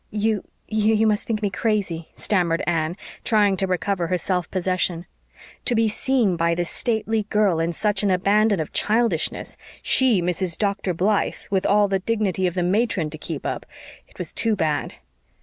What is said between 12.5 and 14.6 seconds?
the matron to keep up it was too